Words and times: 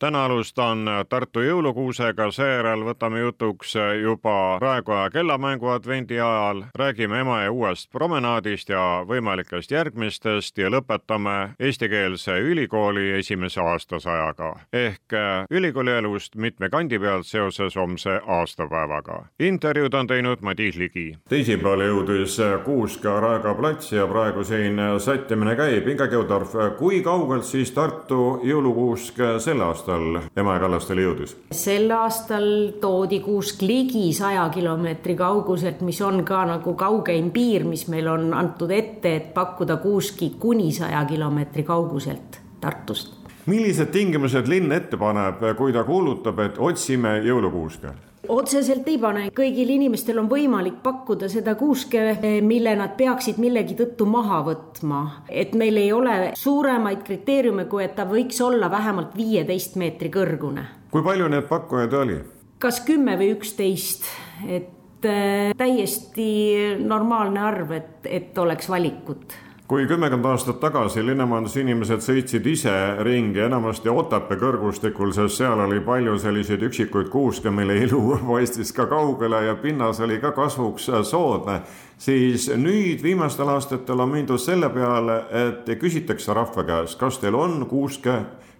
täna 0.00 0.24
alustan 0.24 0.88
Tartu 1.08 1.42
jõulukuusega, 1.44 2.30
seejärel 2.32 2.84
võtame 2.86 3.20
jutuks 3.20 3.74
juba 4.02 4.58
Raekoja 4.60 5.10
kellamängu 5.12 5.68
advendi 5.68 6.16
ajal, 6.16 6.62
räägime 6.74 7.20
Emajõe 7.20 7.50
uuest 7.52 7.90
promenaadist 7.92 8.72
ja 8.72 9.04
võimalikest 9.08 9.70
järgmistest 9.70 10.58
ja 10.58 10.70
lõpetame 10.72 11.52
eestikeelse 11.60 12.38
ülikooli 12.40 13.10
esimese 13.18 13.60
aastasajaga 13.60 14.54
ehk 14.72 15.16
ülikooli 15.50 15.92
elust 15.98 16.36
mitme 16.36 16.70
kandi 16.72 16.98
pealt 16.98 17.26
seoses 17.26 17.76
homse 17.76 18.20
aastapäevaga. 18.26 19.24
intervjuud 19.38 19.94
on 19.94 20.06
teinud 20.06 20.40
Madis 20.40 20.76
Ligi. 20.76 21.18
teisipäeval 21.28 21.84
jõudis 21.88 22.38
Kuuska 22.64 23.20
Raekoja 23.20 23.54
plats 23.54 23.92
ja 23.92 24.06
praegu 24.06 24.44
siin 24.44 24.80
sättimine 24.98 25.56
käib. 25.56 25.88
Inga 25.88 26.08
Geodorf, 26.08 26.56
kui 26.78 27.02
kaugelt 27.02 27.44
siis 27.44 27.70
Tartu 27.70 28.40
jõulukuusk 28.44 29.20
sel 29.38 29.60
aastal 29.60 29.89
aastal 29.90 30.20
Emajõe 30.36 30.60
kallastele 30.60 31.04
jõudis? 31.04 31.34
sel 31.52 31.90
aastal 31.94 32.46
toodi 32.80 33.20
kuusk 33.20 33.62
ligi 33.62 34.12
saja 34.12 34.48
kilomeetri 34.54 35.16
kauguselt, 35.16 35.80
mis 35.82 36.00
on 36.02 36.24
ka 36.24 36.44
nagu 36.46 36.74
kaugeim 36.74 37.30
piir, 37.30 37.64
mis 37.64 37.86
meil 37.88 38.08
on 38.08 38.34
antud 38.34 38.70
ette, 38.70 39.16
et 39.16 39.32
pakkuda 39.34 39.76
kuuski 39.82 40.34
kuni 40.38 40.72
saja 40.72 41.04
kilomeetri 41.04 41.62
kauguselt 41.62 42.40
Tartust. 42.60 43.16
millised 43.46 43.90
tingimused 43.90 44.48
linn 44.48 44.72
ette 44.72 44.96
paneb, 44.96 45.42
kui 45.56 45.72
ta 45.72 45.84
kuulutab, 45.84 46.38
et 46.38 46.58
otsime 46.58 47.20
jõulukuuske? 47.24 48.09
Otseselt 48.30 48.88
ei 48.88 48.98
pane, 49.00 49.26
kõigil 49.36 49.74
inimestel 49.74 50.20
on 50.22 50.28
võimalik 50.30 50.80
pakkuda 50.84 51.28
seda 51.30 51.54
kuuske, 51.58 52.02
mille 52.46 52.74
nad 52.78 52.94
peaksid 52.98 53.40
millegi 53.42 53.76
tõttu 53.78 54.06
maha 54.08 54.40
võtma. 54.46 55.00
et 55.28 55.54
meil 55.54 55.76
ei 55.76 55.92
ole 55.92 56.32
suuremaid 56.38 57.02
kriteeriume, 57.06 57.64
kui 57.64 57.84
et 57.84 57.94
ta 57.96 58.06
võiks 58.08 58.40
olla 58.44 58.70
vähemalt 58.70 59.16
viieteist 59.16 59.76
meetri 59.76 60.10
kõrgune. 60.10 60.66
kui 60.90 61.02
palju 61.02 61.28
neid 61.28 61.48
pakkujaid 61.48 61.92
oli? 61.92 62.18
kas 62.58 62.80
kümme 62.84 63.16
või 63.16 63.34
üksteist, 63.36 64.04
et 64.46 65.06
äh, 65.08 65.52
täiesti 65.56 66.76
normaalne 66.78 67.40
arv, 67.40 67.72
et, 67.72 67.94
et 68.04 68.38
oleks 68.38 68.68
valikut 68.68 69.49
kui 69.70 69.86
kümmekond 69.86 70.24
aastat 70.26 70.56
tagasi 70.58 71.04
linnamajandusinimesed 71.06 72.00
sõitsid 72.02 72.46
ise 72.50 72.72
ringi 73.06 73.38
enamasti 73.44 73.86
Otepää 73.92 74.38
kõrgustikul, 74.40 75.12
sest 75.14 75.38
seal 75.38 75.60
oli 75.62 75.78
palju 75.86 76.16
selliseid 76.18 76.64
üksikuid 76.66 77.06
kuuske, 77.12 77.52
mille 77.54 77.76
ilu 77.84 78.00
paistis 78.32 78.74
ka 78.74 78.88
kaugele 78.90 79.44
ja 79.46 79.54
pinnas 79.62 80.00
oli 80.02 80.16
ka 80.18 80.32
kasvuks 80.34 80.88
soodne, 81.06 81.60
siis 82.02 82.48
nüüd 82.50 83.04
viimastel 83.06 83.52
aastatel 83.54 84.02
on 84.02 84.10
mindud 84.10 84.42
selle 84.42 84.72
peale, 84.74 85.20
et 85.44 85.70
küsitakse 85.78 86.34
rahva 86.34 86.66
käest, 86.66 86.98
kas 86.98 87.20
teil 87.22 87.38
on 87.38 87.62
kuuske 87.70 88.16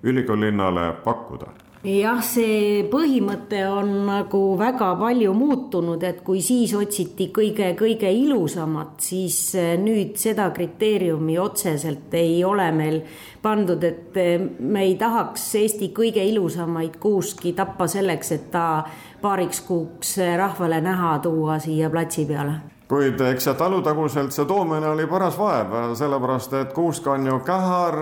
ülikoolilinnale 0.07 0.93
pakkuda 1.03 1.51
jah, 1.85 2.21
see 2.25 2.83
põhimõte 2.93 3.61
on 3.71 3.93
nagu 4.09 4.41
väga 4.61 4.91
palju 5.01 5.33
muutunud, 5.37 6.03
et 6.05 6.21
kui 6.25 6.43
siis 6.45 6.75
otsiti 6.77 7.31
kõige-kõige 7.35 8.11
ilusamat, 8.21 8.99
siis 9.05 9.39
eh, 9.59 9.77
nüüd 9.81 10.19
seda 10.21 10.51
kriteeriumi 10.57 11.39
otseselt 11.41 12.13
ei 12.21 12.43
ole 12.45 12.69
meil 12.77 13.01
pandud, 13.43 13.85
et 13.85 14.19
eh, 14.21 14.37
me 14.61 14.85
ei 14.89 14.99
tahaks 15.01 15.47
Eesti 15.61 15.93
kõige 15.97 16.25
ilusamaid 16.33 16.99
kuuski 17.01 17.55
tappa 17.57 17.89
selleks, 17.89 18.35
et 18.37 18.51
ta 18.53 18.67
paariks 19.23 19.65
kuuks 19.65 20.19
rahvale 20.37 20.83
näha 20.85 21.17
tuua 21.25 21.59
siia 21.63 21.91
platsi 21.93 22.27
peale 22.29 22.80
kuid 22.91 23.21
eks 23.23 23.47
sealt 23.47 23.61
Alutaguselt 23.63 24.35
see 24.35 24.47
toomine 24.51 24.89
oli 24.91 25.07
paras 25.07 25.37
vaev, 25.39 25.75
sellepärast 25.99 26.57
et 26.59 26.73
kuusk 26.75 27.07
on 27.13 27.29
ju 27.29 27.37
kähar 27.47 27.97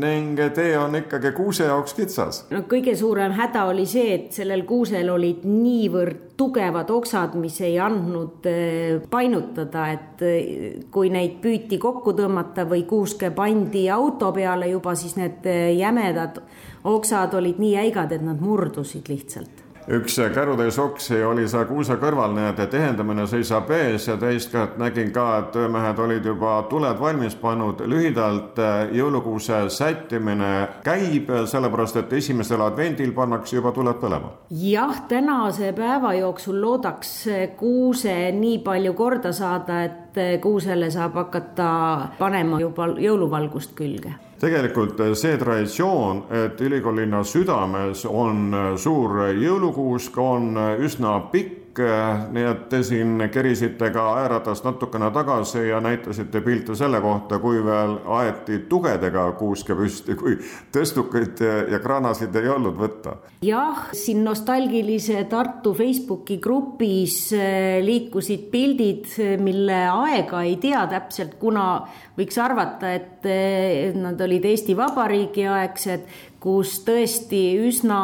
ning 0.00 0.40
tee 0.56 0.72
on 0.80 0.96
ikkagi 0.96 1.34
kuuse 1.36 1.66
jaoks 1.68 1.94
kitsas. 1.98 2.44
no 2.50 2.62
kõige 2.70 2.94
suurem 2.96 3.34
häda 3.36 3.66
oli 3.68 3.84
see, 3.90 4.14
et 4.14 4.32
sellel 4.32 4.64
kuusel 4.68 5.12
olid 5.12 5.44
niivõrd 5.44 6.30
tugevad 6.40 6.88
oksad, 6.90 7.36
mis 7.36 7.60
ei 7.60 7.76
andnud 7.84 8.48
eh, 8.48 8.96
painutada, 9.12 9.86
et 9.92 10.24
eh, 10.24 10.84
kui 10.90 11.12
neid 11.12 11.36
püüti 11.44 11.76
kokku 11.78 12.16
tõmmata 12.16 12.64
või 12.68 12.86
kuuske 12.88 13.34
pandi 13.36 13.90
auto 13.92 14.32
peale 14.32 14.70
juba, 14.72 14.96
siis 14.96 15.18
need 15.20 15.44
eh, 15.44 15.74
jämedad 15.76 16.40
oksad 16.88 17.36
olid 17.36 17.60
nii 17.60 17.74
jäigad, 17.76 18.16
et 18.16 18.24
nad 18.24 18.40
murdusid 18.40 19.12
lihtsalt 19.12 19.68
üks 19.88 20.20
kärutäis 20.34 20.78
oksi 20.78 21.22
oli 21.24 21.44
kuuse 21.68 21.96
kõrval, 21.96 22.34
nii 22.34 22.48
et 22.50 22.70
tihendamine 22.70 23.26
seisab 23.26 23.70
ees 23.70 24.06
ja 24.08 24.16
teist 24.16 24.52
kätt 24.52 24.78
nägin 24.78 25.12
ka, 25.12 25.38
et 25.38 25.50
töömehed 25.52 25.98
olid 25.98 26.24
juba 26.24 26.62
tuled 26.70 27.00
valmis 27.00 27.34
pannud. 27.34 27.80
lühidalt 27.86 28.58
eh, 28.58 28.92
jõulukuuse 28.98 29.68
sättimine 29.68 30.68
käib, 30.84 31.30
sellepärast 31.46 31.96
et 31.96 32.12
esimesel 32.12 32.60
advendil 32.60 33.12
pannakse 33.12 33.56
juba 33.56 33.72
tuled 33.72 34.00
põlema. 34.00 34.32
jah, 34.50 35.02
tänase 35.08 35.72
päeva 35.72 36.14
jooksul 36.14 36.60
loodaks 36.60 37.28
kuuse 37.56 38.32
nii 38.32 38.58
palju 38.58 38.94
korda 38.94 39.32
saada, 39.32 39.84
et 39.84 40.42
kuusele 40.42 40.90
saab 40.90 41.14
hakata 41.14 41.70
panema 42.18 42.60
juba 42.60 42.88
jõuluvalgust 42.98 43.74
külge 43.78 44.14
tegelikult 44.40 45.00
eh, 45.00 45.14
see 45.18 45.38
traditsioon, 45.38 46.24
et 46.32 46.60
ülikoolilinna 46.60 47.22
südames 47.26 48.04
on 48.08 48.54
eh, 48.54 48.68
suur 48.80 49.26
jõulukuusk, 49.36 50.16
on 50.20 50.54
eh, 50.56 50.84
üsna 50.86 51.18
pikk 51.32 51.59
nii 51.78 52.46
et 52.50 52.62
te 52.72 52.80
siin 52.86 53.20
kerisite 53.32 53.90
ka 53.94 54.04
ääratast 54.22 54.64
natukene 54.66 55.10
tagasi 55.14 55.68
ja 55.68 55.80
näitasite 55.80 56.40
pilte 56.42 56.74
selle 56.74 57.00
kohta, 57.00 57.38
kui 57.38 57.60
veel 57.64 57.96
aeti 58.18 58.58
tugedega 58.70 59.28
kuuske 59.38 59.76
püsti, 59.78 60.16
kui 60.18 60.36
tõstukaid 60.74 61.42
ja 61.70 61.78
kraanasid 61.82 62.34
ei 62.40 62.48
olnud 62.50 62.78
võtta. 62.80 63.16
jah, 63.46 63.86
siin 63.92 64.24
nostalgilise 64.24 65.24
Tartu 65.30 65.74
Facebooki 65.74 66.40
grupis 66.42 67.30
liikusid 67.84 68.48
pildid, 68.50 69.12
mille 69.38 69.84
aega 69.90 70.42
ei 70.42 70.56
tea 70.62 70.82
täpselt, 70.90 71.38
kuna 71.38 71.86
võiks 72.18 72.40
arvata, 72.42 72.94
et 72.98 73.94
nad 73.96 74.20
olid 74.20 74.44
Eesti 74.44 74.76
Vabariigi 74.76 75.46
aegsed, 75.46 76.04
kus 76.40 76.80
tõesti 76.86 77.42
üsna 77.68 78.00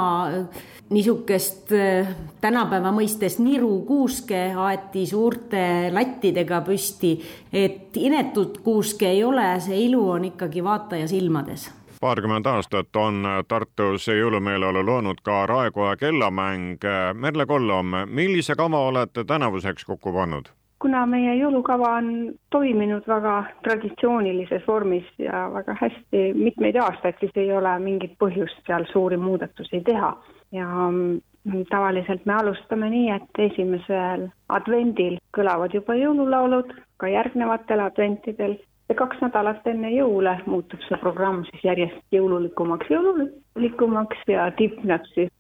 niisugust 0.91 1.73
äh, 1.73 2.09
tänapäeva 2.41 2.93
mõistes 2.95 3.39
nirukuuske 3.43 4.53
aeti 4.57 5.07
suurte 5.07 5.91
lattidega 5.93 6.61
püsti, 6.67 7.17
et 7.53 7.97
inetut 7.97 8.61
kuuske 8.65 9.09
ei 9.11 9.25
ole, 9.25 9.49
see 9.61 9.87
ilu 9.89 10.05
on 10.11 10.31
ikkagi 10.33 10.65
vaataja 10.65 11.09
silmades 11.09 11.71
paarkümmend 12.01 12.47
aastat 12.47 12.97
on 12.97 13.25
Tartus 13.49 14.05
jõulumeeleolu 14.07 14.83
loonud 14.87 15.23
ka 15.25 15.47
Raekoja 15.49 15.97
kellamäng. 15.97 16.85
Merle 17.15 17.47
Kollom, 17.47 17.97
millise 18.07 18.55
kava 18.55 18.85
olete 18.91 19.25
tänavuseks 19.25 19.85
kokku 19.85 20.13
pannud? 20.13 20.53
kuna 20.79 21.07
meie 21.09 21.33
jõulukava 21.39 21.89
on 21.99 22.09
toiminud 22.53 23.07
väga 23.09 23.37
traditsioonilises 23.65 24.67
vormis 24.69 25.07
ja 25.19 25.47
väga 25.53 25.75
hästi 25.81 26.21
mitmeid 26.37 26.77
aastaid, 26.77 27.17
siis 27.21 27.33
ei 27.41 27.53
ole 27.53 27.73
mingit 27.83 28.13
põhjust 28.23 28.61
seal 28.69 28.85
suuri 28.93 29.17
muudatusi 29.17 29.81
teha. 29.89 30.13
Ja 30.53 30.67
mm, 30.91 31.65
tavaliselt 31.71 32.27
me 32.27 32.35
alustame 32.35 32.91
nii, 32.91 33.11
et 33.17 33.43
esimesel 33.51 34.29
advendil 34.49 35.19
kõlavad 35.37 35.75
juba 35.75 35.97
jõululaulud, 35.99 36.73
ka 36.97 37.11
järgnevatel 37.13 37.83
adventidel 37.85 38.57
ja 38.89 38.95
kaks 38.95 39.21
nädalat 39.23 39.67
enne 39.67 39.91
jõule 39.95 40.37
muutub 40.47 40.83
see 40.87 40.99
programm 41.03 41.45
siis 41.51 41.65
järjest 41.65 42.03
jõululikumaks, 42.15 42.91
jõululikumaks 42.91 44.23
ja 44.31 44.51
tipneb 44.59 45.05
siis 45.15 45.33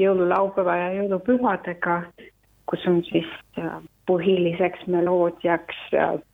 jõululaupäeva 0.00 0.76
ja 0.76 0.92
jõulupühadega, 0.98 2.02
kus 2.70 2.86
on 2.88 3.02
siis 3.10 3.28
äh, 3.58 3.78
põhiliseks 4.10 4.86
meloodiaks 4.90 5.78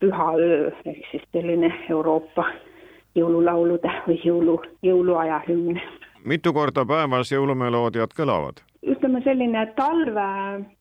Püha 0.01 0.29
öö 0.39 0.71
ehk 0.85 1.05
siis 1.11 1.25
selline 1.33 1.73
Euroopa 1.91 2.47
jõululaulude 3.17 3.93
või 4.07 4.21
jõulu, 4.25 4.61
jõuluaja 4.85 5.41
hümn. 5.49 5.81
Mitu 6.27 6.53
korda 6.53 6.83
päevas 6.85 7.31
jõulumeloodiad 7.33 8.15
kõlavad? 8.19 8.63
ütleme 8.87 9.21
selline 9.23 9.63
talve 9.79 10.27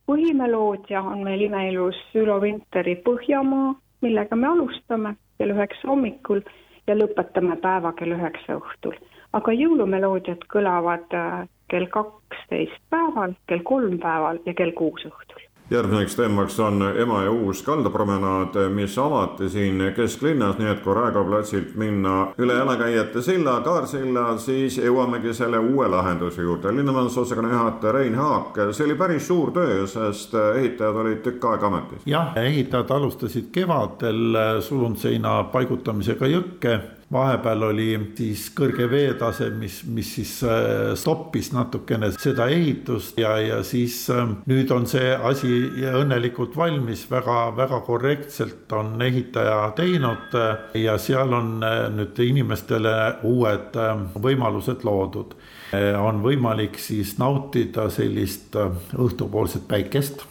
põhimeloodia 0.10 1.02
on 1.02 1.24
meil 1.26 1.42
imeilus 1.48 1.98
Ülo 2.18 2.38
Vinteri 2.42 2.96
Põhjamaa, 3.06 3.74
millega 4.06 4.36
me 4.36 4.48
alustame 4.48 5.16
kell 5.38 5.54
üheksa 5.56 5.90
hommikul 5.90 6.42
ja 6.88 6.98
lõpetame 6.98 7.58
päeva 7.62 7.94
kell 7.98 8.18
üheksa 8.18 8.60
õhtul. 8.60 8.98
aga 9.34 9.54
jõulumeloodiad 9.54 10.46
kõlavad 10.54 11.14
äh, 11.14 11.48
kell 11.70 11.90
kaksteist 11.98 12.82
päeval, 12.90 13.38
kell 13.48 13.62
kolm 13.64 14.00
päeval 14.00 14.42
ja 14.46 14.54
kell 14.54 14.74
kuus 14.74 15.06
õhtul 15.06 15.46
järgmiseks 15.70 16.16
teemaks 16.16 16.60
on 16.60 16.84
Emajõe 16.96 17.30
uus 17.30 17.62
kaldapromenaad, 17.66 18.58
mis 18.74 18.98
avati 19.02 19.50
siin 19.50 19.82
kesklinnas, 19.96 20.60
nii 20.60 20.70
et 20.70 20.82
kui 20.86 20.94
Raekoja 20.94 21.26
platsilt 21.26 21.74
minna 21.80 22.16
üle 22.38 22.54
jalakäijate 22.60 23.22
silla, 23.26 23.58
Kaarsilla, 23.66 24.28
siis 24.38 24.78
jõuamegi 24.78 25.34
selle 25.34 25.58
uue 25.58 25.88
lahenduse 25.90 26.42
juurde. 26.42 26.76
linnamajandusosakonna 26.76 27.52
juhataja 27.52 27.92
Rein 27.92 28.16
Haak, 28.16 28.60
see 28.72 28.86
oli 28.86 28.96
päris 28.96 29.28
suur 29.28 29.52
töö, 29.52 29.88
sest 29.88 30.36
ehitajad 30.56 31.02
olid 31.02 31.24
tükk 31.26 31.50
aega 31.52 31.68
ametis. 31.68 32.06
jah, 32.06 32.38
ehitajad 32.38 32.92
alustasid 32.92 33.50
kevadel 33.52 34.62
sulundseina 34.62 35.44
paigutamisega 35.44 36.30
jõkke 36.30 36.80
vahepeal 37.14 37.64
oli 37.68 37.90
siis 38.18 38.48
kõrge 38.58 38.88
veetase, 38.90 39.52
mis, 39.54 39.82
mis 39.86 40.10
siis 40.18 40.32
äh, 40.44 40.94
stoppis 40.98 41.52
natukene 41.54 42.10
seda 42.16 42.48
ehitust 42.50 43.20
ja, 43.22 43.36
ja 43.42 43.60
siis 43.64 44.00
äh, 44.10 44.26
nüüd 44.50 44.72
on 44.74 44.88
see 44.90 45.14
asi 45.14 45.52
õnnelikult 45.92 46.58
valmis 46.58 47.06
väga, 47.12 47.52
väga 47.58 47.82
korrektselt 47.86 48.74
on 48.74 48.96
ehitaja 49.06 49.60
teinud 49.78 50.34
äh, 50.40 50.80
ja 50.82 50.98
seal 51.02 51.34
on 51.38 51.60
nüüd 51.96 52.20
inimestele 52.26 52.96
uued 53.26 53.78
võimalused 54.22 54.86
loodud. 54.86 55.36
on 55.76 56.22
võimalik 56.24 56.78
siis 56.80 57.18
nautida 57.20 57.90
sellist 57.92 58.56
õhtupoolset 58.56 59.66
päikest, 59.68 60.24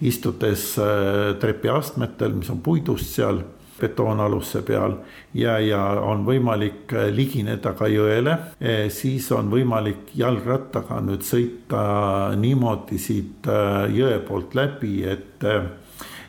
istudes 0.00 0.76
trepiastmetel, 1.40 2.36
mis 2.36 2.50
on 2.52 2.60
puidust 2.62 3.10
seal 3.16 3.40
betoonalusse 3.82 4.62
peal 4.66 4.96
ja, 5.34 5.58
ja 5.62 5.82
on 6.06 6.24
võimalik 6.26 6.94
äh, 6.94 7.10
ligineda 7.14 7.74
ka 7.78 7.90
jõele, 7.90 8.38
äh, 8.62 8.86
siis 8.94 9.28
on 9.34 9.50
võimalik 9.52 10.14
jalgrattaga 10.18 11.00
nüüd 11.04 11.26
sõita 11.26 11.84
niimoodi 12.38 13.00
siit 13.02 13.48
äh, 13.50 13.86
jõe 13.94 14.18
poolt 14.26 14.58
läbi, 14.58 15.02
et 15.04 15.46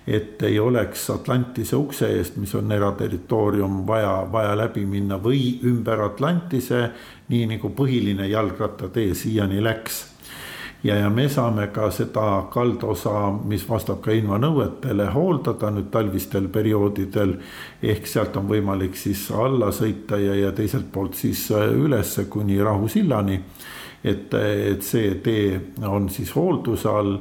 et 0.03 0.41
ei 0.43 0.57
oleks 0.59 1.05
Atlantise 1.13 1.77
ukse 1.79 2.09
eest, 2.11 2.35
mis 2.35 2.51
on 2.59 2.71
eraterritoorium, 2.75 3.85
vaja, 3.87 4.25
vaja 4.31 4.57
läbi 4.59 4.83
minna 4.83 5.15
või 5.15 5.61
ümber 5.63 6.01
Atlantise, 6.09 6.89
nii 7.31 7.45
nagu 7.53 7.71
põhiline 7.71 8.27
jalgrattatee 8.27 9.13
siiani 9.15 9.63
läks 9.63 10.01
ja, 10.83 10.95
ja 10.95 11.09
me 11.09 11.27
saame 11.29 11.67
ka 11.73 11.89
seda 11.91 12.25
kaldosa, 12.53 13.31
mis 13.47 13.63
vastab 13.69 14.01
ka 14.03 14.13
invanõuetele, 14.15 15.07
hooldada 15.13 15.71
nüüd 15.71 15.89
talvistel 15.91 16.49
perioodidel. 16.53 17.37
ehk 17.81 18.07
sealt 18.07 18.37
on 18.37 18.47
võimalik 18.49 18.95
siis 18.99 19.29
alla 19.31 19.71
sõita 19.71 20.19
ja, 20.19 20.35
ja 20.35 20.51
teiselt 20.51 20.91
poolt 20.91 21.15
siis 21.15 21.49
äh, 21.51 21.71
ülesse 21.71 22.25
kuni 22.25 22.61
Rahu 22.61 22.87
sillani. 22.87 23.39
et, 24.03 24.33
et 24.33 24.83
see 24.83 25.15
tee 25.23 25.59
on 25.87 26.09
siis 26.09 26.35
hoolduse 26.35 26.89
all 26.89 27.17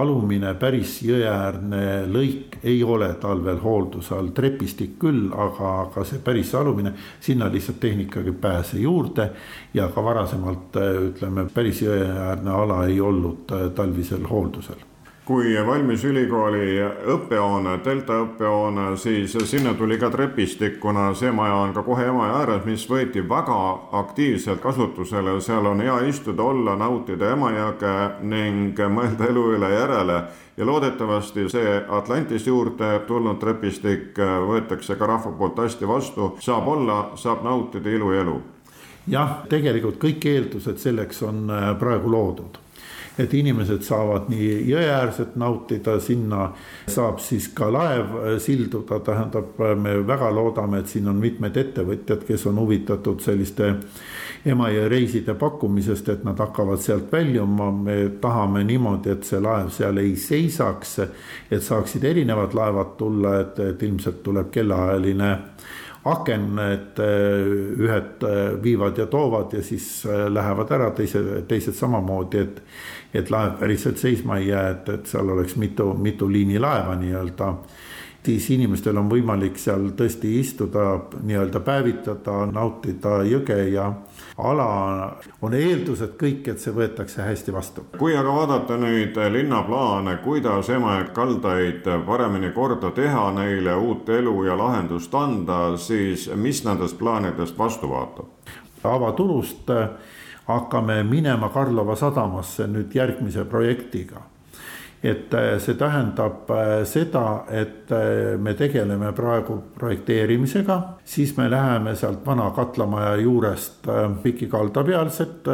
alumine 0.00 0.54
päris 0.60 0.98
jõeäärne 1.06 2.06
lõik 2.12 2.58
ei 2.64 2.82
ole 2.84 3.12
talvel 3.20 3.60
hoolduse 3.62 4.14
all, 4.16 4.32
trepistik 4.36 4.96
küll, 5.02 5.28
aga, 5.32 5.72
aga 5.86 6.04
see 6.08 6.22
päris 6.24 6.54
alumine, 6.54 6.94
sinna 7.20 7.50
lihtsalt 7.52 7.80
tehnikaga 7.80 8.32
ei 8.32 8.40
pääse 8.40 8.80
juurde. 8.82 9.30
ja 9.74 9.88
ka 9.88 10.04
varasemalt 10.04 10.76
ütleme, 11.10 11.48
päris 11.54 11.82
jõeäärne 11.82 12.50
ala 12.50 12.84
ei 12.86 13.00
olnud 13.00 13.56
talvisel 13.74 14.28
hooldusel 14.30 14.95
kui 15.26 15.66
valmis 15.66 16.04
ülikooli 16.04 16.76
õppehoone, 17.10 17.80
delta 17.84 18.20
õppehoone, 18.22 18.84
siis 18.96 19.32
sinna 19.50 19.72
tuli 19.74 19.98
ka 19.98 20.06
trepistik, 20.10 20.76
kuna 20.78 21.08
see 21.18 21.32
maja 21.34 21.56
on 21.64 21.72
ka 21.74 21.82
kohe 21.82 22.04
Emajõe 22.06 22.36
ääres, 22.38 22.60
mis 22.64 22.84
võeti 22.86 23.24
väga 23.28 23.56
aktiivselt 23.98 24.60
kasutusele, 24.62 25.40
seal 25.42 25.66
on 25.66 25.82
hea 25.82 25.96
istuda, 26.06 26.44
olla, 26.46 26.76
nautida 26.78 27.32
Emajõge 27.34 27.94
ning 28.22 28.78
mõelda 28.78 29.26
elu 29.32 29.42
üle 29.56 29.70
järele. 29.72 30.20
ja 30.56 30.66
loodetavasti 30.66 31.48
see 31.50 31.72
Atlantis 31.88 32.46
juurde 32.46 33.00
tulnud 33.06 33.38
trepistik 33.38 34.14
võetakse 34.48 34.96
ka 34.96 35.06
rahva 35.06 35.32
poolt 35.32 35.58
hästi 35.58 35.88
vastu, 35.88 36.36
saab 36.40 36.68
olla, 36.68 37.10
saab 37.14 37.42
nautida 37.44 37.90
iluelu. 37.90 38.42
jah, 39.08 39.42
tegelikult 39.48 39.98
kõik 39.98 40.26
eeldused 40.26 40.78
selleks 40.78 41.22
on 41.22 41.50
praegu 41.78 42.10
loodud 42.10 42.62
et 43.18 43.34
inimesed 43.34 43.82
saavad 43.82 44.28
nii 44.28 44.50
jõeäärset 44.70 45.36
nautida, 45.40 45.96
sinna 46.00 46.50
saab 46.88 47.20
siis 47.24 47.48
ka 47.56 47.70
laev 47.72 48.38
silduda, 48.42 49.00
tähendab, 49.04 49.56
äh, 49.60 49.74
me 49.78 49.96
väga 50.06 50.30
loodame, 50.34 50.82
et 50.82 50.92
siin 50.92 51.08
on 51.08 51.20
mitmed 51.22 51.56
ettevõtjad, 51.56 52.26
kes 52.28 52.46
on 52.46 52.60
huvitatud 52.64 53.24
selliste 53.24 53.74
Emajõe 54.46 54.84
reiside 54.88 55.34
pakkumisest, 55.34 56.08
et 56.12 56.20
nad 56.24 56.38
hakkavad 56.38 56.78
sealt 56.78 57.10
väljuma, 57.10 57.72
me 57.72 57.96
tahame 58.22 58.60
niimoodi, 58.68 59.10
et 59.16 59.26
see 59.26 59.40
laev 59.42 59.72
seal 59.74 59.98
ei 59.98 60.12
seisaks, 60.22 60.92
et 61.50 61.64
saaksid 61.66 62.04
erinevad 62.06 62.54
laevad 62.54 62.94
tulla, 63.00 63.40
et, 63.40 63.58
et 63.72 63.82
ilmselt 63.82 64.22
tuleb 64.22 64.52
kellaajaline 64.54 65.32
aken, 66.12 66.46
et 66.64 67.00
äh, 67.02 67.48
ühed 67.86 68.26
viivad 68.62 68.98
ja 68.98 69.06
toovad 69.10 69.56
ja 69.56 69.62
siis 69.62 70.04
lähevad 70.06 70.70
ära, 70.76 70.90
teised, 70.96 71.32
teised 71.48 71.76
samamoodi, 71.78 72.44
et 72.44 72.62
et 73.16 73.30
laev 73.30 73.54
päriselt 73.60 74.00
seisma 74.00 74.36
ei 74.40 74.50
jää, 74.50 74.70
et, 74.74 74.88
et 74.92 75.06
seal 75.08 75.30
oleks 75.32 75.56
mitu, 75.56 75.92
mitu 75.94 76.28
liinilaeva 76.32 76.96
nii-öelda. 77.00 77.52
Siis 78.26 78.48
inimestel 78.50 78.98
on 78.98 79.08
võimalik 79.10 79.58
seal 79.60 79.90
tõesti 79.98 80.32
istuda, 80.40 80.86
nii-öelda 81.22 81.60
päevitada, 81.64 82.40
nautida 82.50 83.20
jõge 83.26 83.58
ja 83.70 83.86
ala 84.38 84.68
on 85.42 85.54
eeldused 85.54 86.16
kõik, 86.20 86.50
et 86.50 86.62
see 86.62 86.74
võetakse 86.74 87.22
hästi 87.22 87.54
vastu. 87.54 87.86
kui 87.98 88.16
aga 88.16 88.34
vaadata 88.34 88.76
nüüd 88.80 89.16
linnaplaane, 89.32 90.18
kuidas 90.24 90.70
Emajõe 90.70 91.08
kaldaid 91.14 91.88
paremini 92.06 92.50
korda 92.52 92.90
teha, 92.90 93.30
neile 93.38 93.74
uut 93.74 94.08
elu 94.08 94.36
ja 94.44 94.58
lahendust 94.58 95.14
anda, 95.14 95.76
siis 95.76 96.28
mis 96.34 96.64
nendest 96.64 96.98
plaanidest 96.98 97.58
vastu 97.58 97.90
vaatab? 97.90 98.32
avaturust 98.86 99.70
hakkame 100.46 101.02
minema 101.02 101.48
Karlova 101.48 101.96
sadamasse 101.96 102.66
nüüd 102.70 102.94
järgmise 102.94 103.44
projektiga. 103.44 104.22
Et 105.02 105.34
äh, 105.34 105.58
see 105.60 105.76
tähendab 105.78 106.50
äh, 106.50 106.84
seda, 106.88 107.44
et 107.52 107.92
äh, 107.92 108.36
me 108.40 108.54
tegeleme 108.54 109.12
praegu 109.16 109.58
projekteerimisega, 109.76 110.78
siis 111.04 111.36
me 111.36 111.50
läheme 111.50 111.94
sealt 111.96 112.24
vana 112.26 112.50
katlamaja 112.56 113.16
juurest 113.20 113.86
Piki 114.22 114.48
kalda 114.50 114.84
pealset, 114.84 115.48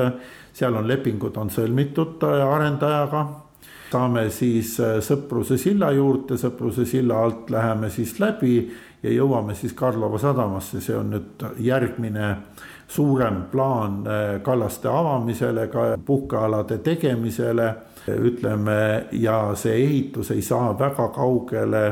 seal 0.53 0.77
on 0.79 0.89
lepingud 0.89 1.37
on 1.37 1.51
sõlmitud 1.51 2.23
arendajaga. 2.27 3.27
Saame 3.93 4.31
siis 4.33 4.79
Sõpruse 5.05 5.59
silla 5.61 5.91
juurde, 5.93 6.39
Sõpruse 6.41 6.87
silla 6.89 7.19
alt 7.27 7.51
läheme 7.53 7.91
siis 7.93 8.15
läbi 8.23 8.55
ja 9.03 9.13
jõuame 9.13 9.53
siis 9.59 9.75
Karlova 9.77 10.17
sadamasse, 10.23 10.81
see 10.81 10.97
on 10.97 11.13
nüüd 11.13 11.45
järgmine 11.61 12.31
suurem 12.95 13.43
plaan 13.51 14.07
äh, 14.07 14.43
kallaste 14.43 14.89
avamisele, 14.89 15.67
ka 15.67 15.99
puhkealade 16.05 16.79
tegemisele, 16.79 17.75
ütleme, 18.09 19.07
ja 19.13 19.55
see 19.57 19.79
ehitus 19.85 20.33
ei 20.35 20.43
saa 20.43 20.73
väga 20.79 21.09
kaugele 21.15 21.83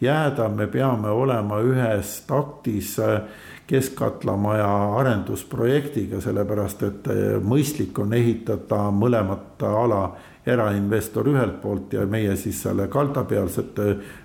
jääda, 0.00 0.48
me 0.48 0.66
peame 0.66 1.10
olema 1.10 1.58
ühes 1.64 2.20
taktis 2.28 2.94
äh, 3.02 3.20
keskkatlamaja 3.66 4.70
arendusprojektiga, 5.00 6.20
sellepärast 6.22 6.86
et 6.86 7.10
äh, 7.10 7.22
mõistlik 7.42 7.98
on 7.98 8.14
ehitada 8.14 8.86
mõlemat 8.94 9.66
ala 9.66 10.02
erainvestor 10.46 11.26
ühelt 11.26 11.58
poolt 11.62 11.96
ja 11.98 12.06
meie 12.06 12.36
siis 12.38 12.62
selle 12.62 12.86
kaldapealset 12.86 13.80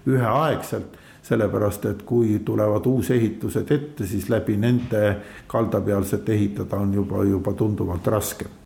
üheaegselt 0.06 1.01
sellepärast 1.32 1.86
et 1.86 2.02
kui 2.04 2.40
tulevad 2.46 2.86
uusehitused 2.86 3.72
ette, 3.72 4.08
siis 4.08 4.28
läbi 4.30 4.58
nende 4.60 5.16
kaldapealset 5.48 6.30
ehitada 6.30 6.82
on 6.84 6.94
juba, 6.94 7.24
juba 7.24 7.54
tunduvalt 7.54 8.08
raskem. 8.08 8.60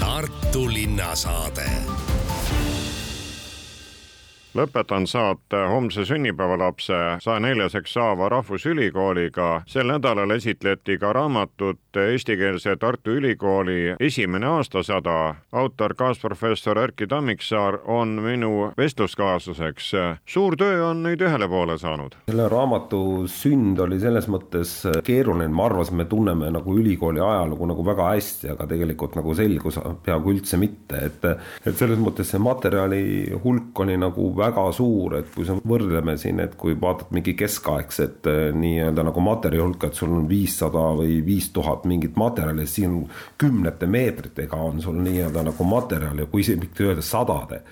Tartu 0.00 0.66
linnasaade 0.68 1.70
lõpetan 4.54 5.06
saate 5.06 5.56
homse 5.68 6.04
sünnipäevalapse 6.04 6.98
saja 7.24 7.40
neljaseks 7.40 7.92
saava 7.92 8.28
Rahvusülikooliga. 8.28 9.62
sel 9.66 9.86
nädalal 9.86 10.30
esitleti 10.30 10.98
ka 10.98 11.12
raamatut 11.12 11.96
eestikeelse 11.96 12.76
Tartu 12.76 13.10
Ülikooli 13.10 13.96
esimene 14.00 14.46
aastasada. 14.46 15.34
autor, 15.52 15.94
kaasprofessor 15.94 16.78
Erkki 16.78 17.06
Tammiksaar 17.06 17.78
on 17.84 18.08
minu 18.08 18.72
vestluskaaslaseks. 18.76 19.92
suur 20.26 20.56
töö 20.56 20.90
on 20.90 21.02
nüüd 21.02 21.20
ühele 21.20 21.48
poole 21.48 21.78
saanud. 21.78 22.14
selle 22.26 22.48
raamatu 22.48 23.26
sünd 23.26 23.78
oli 23.78 24.00
selles 24.00 24.28
mõttes 24.28 25.02
keeruline, 25.04 25.48
ma 25.48 25.66
arvasin, 25.66 25.96
me 25.96 26.04
tunneme 26.04 26.50
nagu 26.50 26.78
ülikooli 26.78 27.20
ajalugu 27.20 27.66
nagu 27.66 27.84
väga 27.84 28.10
hästi, 28.14 28.50
aga 28.52 28.66
tegelikult 28.66 29.16
nagu 29.16 29.34
selgus 29.34 29.78
peaaegu 30.04 30.32
üldse 30.32 30.56
mitte, 30.56 31.04
et 31.06 31.24
et 31.66 31.76
selles 31.76 31.98
mõttes 31.98 32.28
see 32.30 32.38
materjali 32.38 33.32
hulk 33.44 33.80
oli 33.80 33.96
nagu 33.96 34.41
väga 34.42 34.66
suur, 34.76 35.16
et 35.20 35.30
kui 35.34 35.46
sa 35.48 35.56
võrdleme 35.56 36.16
siin, 36.20 36.42
et 36.44 36.56
kui 36.58 36.74
vaatad 36.80 37.12
mingi 37.14 37.34
keskaegset 37.38 38.28
äh, 38.30 38.42
nii-öelda 38.58 39.06
nagu 39.08 39.24
materjali 39.24 39.62
hulka, 39.62 39.88
et 39.88 39.98
sul 39.98 40.12
on 40.16 40.28
viissada 40.30 40.84
või 40.98 41.20
viis 41.26 41.50
tuhat 41.54 41.86
mingit 41.90 42.18
materjali, 42.20 42.66
siin 42.66 43.00
kümnete 43.40 43.88
meetritega 43.90 44.58
on 44.58 44.82
sul 44.84 44.98
nii-öelda 45.02 45.46
nagu 45.50 45.68
materjali, 45.68 46.26
kui 46.30 46.44
isegi 46.44 46.66
mitte 46.66 46.88
öelda 46.88 47.06
sadade. 47.06 47.62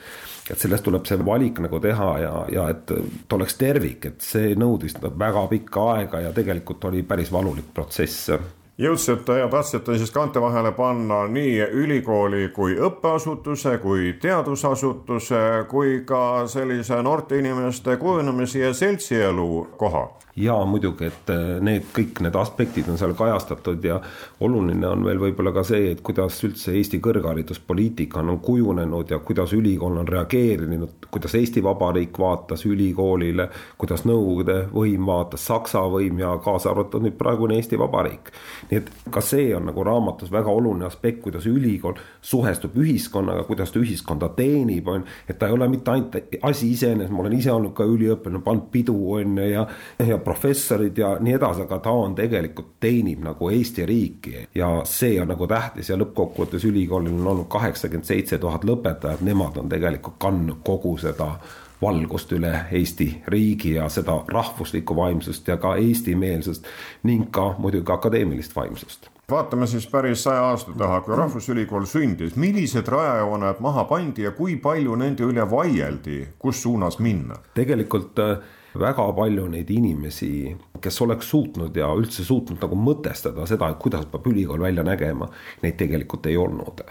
Et 0.50 0.58
sellest 0.58 0.82
tuleb 0.82 1.04
see 1.06 1.18
valik 1.22 1.60
nagu 1.62 1.78
teha 1.82 2.08
ja, 2.18 2.32
ja 2.50 2.64
et 2.72 2.88
ta 2.90 3.36
oleks 3.36 3.54
tervik, 3.60 4.08
et 4.08 4.24
see 4.24 4.56
nõudis 4.58 4.96
väga 4.98 5.44
pikka 5.52 5.84
aega 5.92 6.24
ja 6.24 6.32
tegelikult 6.34 6.88
oli 6.90 7.04
päris 7.06 7.30
valulik 7.30 7.70
protsess 7.74 8.32
jõudsite 8.80 9.38
ja 9.38 9.48
tahtsite 9.48 9.98
siis 9.98 10.10
kaante 10.10 10.40
vahele 10.40 10.72
panna 10.72 11.26
nii 11.28 11.58
ülikooli 11.82 12.48
kui 12.54 12.78
õppeasutuse, 12.80 13.76
kui 13.82 14.14
teadusasutuse, 14.22 15.42
kui 15.68 16.00
ka 16.08 16.46
sellise 16.48 17.02
noorte 17.02 17.38
inimeste 17.38 17.96
kujunemise 18.00 18.64
ja 18.64 18.74
seltsielu 18.74 19.50
koha 19.76 20.08
ja 20.36 20.64
muidugi, 20.64 21.08
et 21.10 21.30
äh, 21.30 21.58
need 21.64 21.88
kõik 21.94 22.20
need 22.24 22.36
aspektid 22.38 22.88
on 22.90 22.98
seal 22.98 23.12
kajastatud 23.18 23.84
ja 23.84 23.98
oluline 24.40 24.86
on 24.88 25.04
veel 25.04 25.18
võib-olla 25.20 25.52
ka 25.54 25.64
see, 25.66 25.90
et 25.92 26.02
kuidas 26.06 26.38
üldse 26.46 26.72
Eesti 26.76 27.00
kõrghariduspoliitika 27.02 28.22
on 28.22 28.38
kujunenud 28.44 29.10
ja 29.10 29.18
kuidas 29.26 29.52
ülikool 29.56 29.98
on 30.00 30.08
reageerinud, 30.08 31.08
kuidas 31.10 31.34
Eesti 31.34 31.62
Vabariik 31.64 32.18
vaatas 32.18 32.64
ülikoolile, 32.66 33.48
kuidas 33.78 34.06
Nõukogude 34.08 34.62
võim 34.72 35.06
vaatas, 35.06 35.44
Saksa 35.50 35.82
võim 35.92 36.22
ja 36.22 36.36
kaasa 36.42 36.70
arvatud 36.70 37.04
nüüd 37.04 37.18
praegune 37.18 37.58
Eesti 37.58 37.78
Vabariik. 37.78 38.30
Nii 38.70 38.78
et 38.78 38.90
ka 39.10 39.22
see 39.24 39.50
on 39.56 39.66
nagu 39.66 39.84
raamatus 39.84 40.30
väga 40.32 40.50
oluline 40.50 40.86
aspekt, 40.86 41.20
kuidas 41.24 41.46
ülikool 41.50 41.98
suhestub 42.22 42.76
ühiskonnaga, 42.78 43.44
kuidas 43.48 43.72
ta 43.72 43.80
ühiskonda 43.82 44.30
teenib, 44.36 44.88
on, 44.88 45.04
et 45.28 45.38
ta 45.38 45.48
ei 45.48 45.56
ole 45.56 45.68
mitte 45.68 45.90
ainult 45.90 46.16
asi 46.46 46.70
iseenesest, 46.72 47.12
ma 47.14 47.24
olen 47.24 47.36
ise 47.38 47.52
olnud 47.52 47.74
ka 47.76 47.86
üliõpilane, 47.88 48.42
pannud 48.44 48.68
pidu 48.72 48.96
on 49.16 49.38
ju 49.40 49.48
ja, 49.50 49.64
ja 50.06 50.18
professorid 50.24 50.98
ja 50.98 51.14
nii 51.20 51.36
edasi, 51.38 51.64
aga 51.66 51.80
ta 51.82 51.94
on 51.94 52.14
tegelikult 52.18 52.76
teenib 52.80 53.24
nagu 53.26 53.50
Eesti 53.50 53.86
riiki. 53.86 54.46
Ja 54.54 54.70
see 54.88 55.16
on 55.22 55.32
nagu 55.32 55.48
tähtis 55.50 55.90
ja 55.90 55.98
lõppkokkuvõttes 55.98 56.66
ülikoolil 56.68 57.16
on 57.18 57.32
olnud 57.34 57.50
kaheksakümmend 57.50 58.06
seitse 58.06 58.38
tuhat 58.38 58.64
lõpetajat, 58.68 59.24
nemad 59.26 59.58
on 59.60 59.68
tegelikult 59.70 60.20
kandnud 60.22 60.62
kogu 60.66 60.96
seda 61.00 61.34
valgust 61.82 62.32
üle 62.32 62.52
Eesti 62.72 63.22
riigi 63.28 63.74
ja 63.74 63.88
seda 63.88 64.20
rahvuslikku 64.28 64.96
vaimsust 64.96 65.48
ja 65.48 65.56
ka 65.56 65.76
eestimeelsust 65.76 66.66
ning 67.02 67.30
ka 67.30 67.54
muidugi 67.58 67.92
akadeemilist 67.92 68.56
vaimsust 68.56 69.10
vaatame 69.30 69.66
siis 69.66 69.86
päris 69.86 70.22
saja 70.22 70.42
aasta 70.42 70.72
taha, 70.78 71.00
kui 71.00 71.16
Rahvusülikool 71.16 71.84
sündis, 71.86 72.36
millised 72.36 72.88
rajajooned 72.90 73.60
maha 73.62 73.84
pandi 73.86 74.24
ja 74.26 74.32
kui 74.34 74.56
palju 74.56 74.96
nende 74.98 75.22
üle 75.22 75.44
vaieldi, 75.50 76.24
kus 76.38 76.62
suunas 76.62 76.98
minna? 76.98 77.38
tegelikult 77.54 78.18
äh, 78.18 78.40
väga 78.78 79.06
palju 79.16 79.46
neid 79.50 79.70
inimesi, 79.70 80.56
kes 80.80 81.00
oleks 81.02 81.30
suutnud 81.30 81.76
ja 81.76 81.90
üldse 81.96 82.24
suutnud 82.24 82.60
nagu 82.62 82.78
mõtestada 82.78 83.46
seda, 83.46 83.70
et 83.70 83.82
kuidas 83.82 84.06
peab 84.10 84.26
ülikool 84.30 84.62
välja 84.62 84.84
nägema, 84.86 85.30
neid 85.62 85.78
tegelikult 85.80 86.26
ei 86.26 86.36
olnud. 86.36 86.82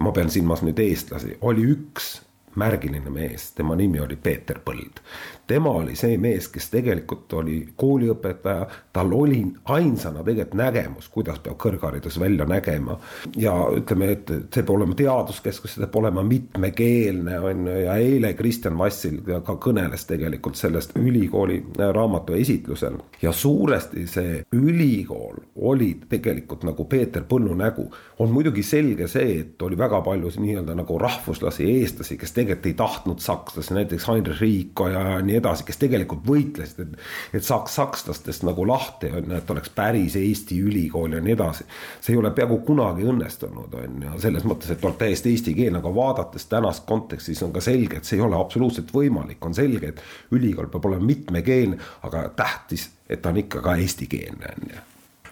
ma 0.00 0.12
pean 0.12 0.30
silmas 0.30 0.62
nüüd 0.66 0.78
eestlasi, 0.80 1.38
oli 1.40 1.64
üks 1.74 2.18
märgiline 2.56 3.10
mees, 3.10 3.52
tema 3.52 3.76
nimi 3.76 4.00
oli 4.00 4.16
Peeter 4.16 4.60
Põld 4.64 5.02
tema 5.50 5.70
oli 5.70 5.96
see 5.98 6.14
mees, 6.22 6.46
kes 6.52 6.68
tegelikult 6.70 7.32
oli 7.40 7.56
kooliõpetaja, 7.78 8.66
tal 8.94 9.10
oli 9.16 9.40
ainsana 9.74 10.22
tegelikult 10.22 10.58
nägemus, 10.60 11.08
kuidas 11.10 11.40
peab 11.42 11.56
kõrgharidus 11.58 12.20
välja 12.22 12.46
nägema. 12.46 12.98
ja 13.36 13.54
ütleme, 13.74 14.12
et 14.14 14.30
see 14.30 14.62
peab 14.62 14.70
olema 14.76 14.94
teaduskeskus, 14.94 15.74
see 15.74 15.82
peab 15.82 15.96
olema 15.98 16.22
mitmekeelne, 16.26 17.40
on 17.40 17.66
ju, 17.66 17.74
ja 17.86 17.96
eile 17.98 18.30
Kristjan 18.38 18.78
Vassil 18.78 19.18
ka 19.26 19.56
kõneles 19.66 20.06
tegelikult 20.06 20.60
sellest 20.60 20.94
ülikooli 20.98 21.58
raamatu 21.78 22.38
esitlusel. 22.38 23.00
ja 23.22 23.32
suuresti 23.32 24.06
see 24.06 24.44
ülikool 24.54 25.42
oli 25.56 25.96
tegelikult 26.08 26.62
nagu 26.68 26.86
Peeter 26.86 27.26
Põllu 27.26 27.58
nägu. 27.58 27.88
on 28.18 28.30
muidugi 28.30 28.62
selge 28.62 29.08
see, 29.08 29.40
et 29.40 29.62
oli 29.62 29.78
väga 29.78 30.00
palju 30.06 30.30
nii-öelda 30.38 30.78
nagu 30.78 30.98
rahvuslasi, 30.98 31.66
eestlasi, 31.80 32.16
kes 32.16 32.38
tegelikult 32.40 32.66
ei 32.66 32.74
tahtnud 32.74 33.20
sakslasi, 33.20 33.74
näiteks 33.74 34.08
Heinrich 34.08 34.40
Riiko 34.40 34.88
ja 34.88 35.20
nii 35.22 35.36
edasi, 35.38 35.64
kes 35.68 35.80
tegelikult 35.80 36.24
võitlesid, 36.26 36.82
et, 36.84 37.06
et 37.38 37.46
saaks 37.46 37.76
sakslastest 37.78 38.44
nagu 38.48 38.66
lahti, 38.68 39.12
on 39.14 39.30
ju, 39.30 39.38
et 39.38 39.50
oleks 39.54 39.72
päris 39.76 40.16
Eesti 40.20 40.60
ülikool 40.64 41.16
ja 41.16 41.22
nii 41.24 41.36
edasi. 41.36 41.66
see 42.00 42.14
ei 42.14 42.20
ole 42.20 42.32
peaaegu 42.36 42.60
kunagi 42.66 43.06
õnnestunud, 43.08 43.74
on 43.84 44.06
ju, 44.06 44.18
selles 44.24 44.46
mõttes, 44.48 44.72
et 44.72 44.84
oleks 44.84 45.02
täiesti 45.04 45.34
eesti 45.34 45.54
keel, 45.56 45.80
aga 45.80 45.94
vaadates 45.94 46.46
tänast 46.50 46.86
konteksti, 46.88 47.34
siis 47.34 47.42
on 47.46 47.52
ka 47.52 47.64
selge, 47.64 48.00
et 48.00 48.08
see 48.08 48.18
ei 48.18 48.24
ole 48.26 48.38
absoluutselt 48.38 48.94
võimalik, 48.94 49.42
on 49.46 49.56
selge, 49.56 49.94
et 49.94 50.36
ülikool 50.36 50.70
peab 50.72 50.88
olema 50.90 51.12
mitmekeelne, 51.12 51.80
aga 52.08 52.28
tähtis, 52.36 52.90
et 53.08 53.22
ta 53.22 53.34
on 53.34 53.42
ikka 53.44 53.62
ka 53.64 53.76
eestikeelne, 53.80 54.56
on 54.56 54.72
ju 54.74 54.86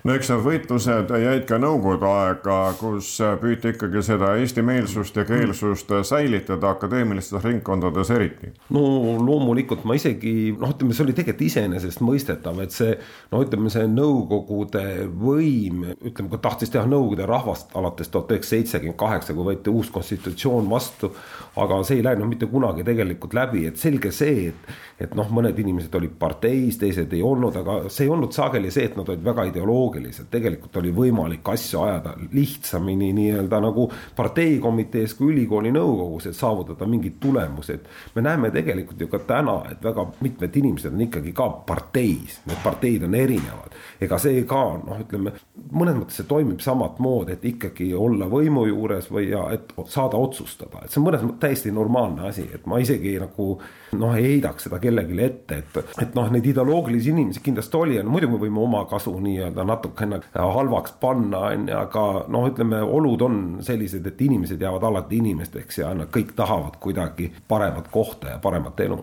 no 0.07 0.15
eks 0.15 0.31
need 0.33 0.45
võitlused 0.45 1.13
jäid 1.23 1.45
ka 1.49 1.59
nõukogude 1.61 2.09
aega, 2.09 2.59
kus 2.79 3.11
püüti 3.43 3.73
ikkagi 3.75 4.03
seda 4.07 4.35
eestimeelsust 4.41 5.17
ja 5.19 5.25
keelsust 5.29 5.91
säilitada 6.09 6.73
akadeemilistes 6.75 7.45
ringkondades 7.45 8.13
eriti. 8.15 8.53
no 8.75 8.83
loomulikult 9.25 9.85
ma 9.89 9.97
isegi 9.99 10.55
noh, 10.59 10.75
ütleme, 10.75 10.97
see 10.97 11.07
oli 11.07 11.17
tegelikult 11.17 11.47
iseenesestmõistetav, 11.49 12.63
et 12.65 12.75
see 12.75 12.95
no 13.33 13.43
ütleme, 13.45 13.73
see 13.73 13.87
Nõukogude 13.99 14.83
võim, 15.19 15.83
ütleme, 15.97 16.29
kui 16.31 16.41
tahtis 16.43 16.71
teha 16.73 16.87
Nõukogude 16.89 17.27
rahvast 17.29 17.75
alates 17.79 18.11
tuhat 18.13 18.31
üheksasada 18.35 18.59
seitsekümmend 18.59 18.99
kaheksa, 18.99 19.35
kui 19.37 19.47
võeti 19.51 19.73
uus 19.73 19.91
konstitutsioon 19.93 20.69
vastu, 20.71 21.11
aga 21.59 21.81
see 21.87 21.99
ei 21.99 22.05
läinud 22.07 22.31
mitte 22.31 22.49
kunagi 22.51 22.85
tegelikult 22.87 23.35
läbi, 23.37 23.67
et 23.69 23.81
selge 23.81 24.13
see, 24.15 24.49
et 24.53 24.77
et 24.99 25.13
noh, 25.15 25.29
mõned 25.31 25.55
inimesed 25.63 25.95
olid 25.95 26.17
parteis, 26.19 26.79
teised 26.79 27.13
ei 27.15 27.21
olnud, 27.23 27.55
aga 27.61 27.77
see 27.87 28.09
ei 28.09 28.11
olnud 28.11 28.35
sageli 28.35 28.71
see, 28.75 28.89
et 28.89 28.97
nad 28.99 29.07
olid 29.07 29.23
väga 29.23 29.45
ideoloogilised 29.53 29.88
loogiliselt, 29.89 30.31
tegelikult 30.31 30.77
oli 30.77 30.93
võimalik 30.93 31.49
asju 31.49 31.81
ajada 31.83 32.15
lihtsamini 32.33 33.13
nii-öelda 33.17 33.61
nagu 33.61 33.89
parteikomitees 34.17 35.15
kui 35.15 35.33
ülikooli 35.33 35.73
nõukogus, 35.73 36.29
et 36.29 36.37
saavutada 36.37 36.87
mingid 36.87 37.19
tulemused. 37.21 37.81
me 38.15 38.23
näeme 38.23 38.51
tegelikult 38.51 39.01
ju 39.01 39.09
ka 39.09 39.19
täna, 39.19 39.63
et 39.71 39.83
väga 39.83 40.07
mitmed 40.21 40.57
inimesed 40.57 40.93
on 40.93 41.01
ikkagi 41.01 41.33
ka 41.33 41.49
parteis, 41.67 42.41
need 42.47 42.59
parteid 42.65 43.03
on 43.05 43.15
erinevad. 43.15 43.73
ega 44.01 44.19
see 44.19 44.45
ka 44.45 44.63
noh, 44.85 45.01
ütleme 45.01 45.33
mõnes 45.73 45.97
mõttes 45.97 46.21
see 46.21 46.29
toimib 46.29 46.61
samat 46.61 46.99
moodi, 46.99 47.33
et 47.33 47.45
ikkagi 47.45 47.95
olla 47.95 48.27
võimu 48.27 48.67
juures 48.69 49.11
või 49.11 49.31
ja 49.31 49.49
et 49.53 49.73
saada 49.87 50.17
otsustada, 50.17 50.85
et 50.85 50.91
see 50.91 51.01
on 51.01 51.09
mõnes 51.09 51.23
mõttes 51.23 51.41
täiesti 51.41 51.73
normaalne 51.73 52.29
asi, 52.29 52.49
et 52.55 52.67
ma 52.67 52.79
isegi 52.79 53.19
nagu 53.19 53.59
noh, 53.93 54.15
ei 54.15 54.35
heidaks 54.35 54.69
seda 54.69 54.79
kellelegi 54.79 55.23
ette, 55.23 55.63
et, 55.63 55.79
et 56.03 56.15
noh, 56.15 56.29
neid 56.31 56.47
ideoloogilisi 56.47 57.11
inimesi 57.11 57.41
kindlasti 57.43 57.77
oli 57.77 57.97
ja 57.97 58.03
no 58.05 58.13
muidugi 58.13 58.35
me 58.35 58.43
võime 58.43 58.61
oma 58.63 58.85
kasu 58.91 59.15
nii-öelda 59.23 59.65
natukene 59.79 60.21
halvaks 60.35 60.93
panna, 61.01 61.39
on 61.39 61.69
ju, 61.69 61.77
aga 61.79 62.05
noh, 62.29 62.49
ütleme, 62.51 62.83
olud 62.83 63.23
on 63.23 63.39
sellised, 63.65 64.07
et 64.07 64.21
inimesed 64.21 64.61
jäävad 64.61 64.85
alati 64.91 65.23
inimesteks 65.23 65.83
ja 65.83 65.95
nad 65.95 66.11
kõik 66.15 66.35
tahavad 66.37 66.79
kuidagi 66.83 67.31
paremat 67.49 67.89
kohta 67.95 68.35
ja 68.35 68.39
paremat 68.43 68.81
elu. 68.81 68.99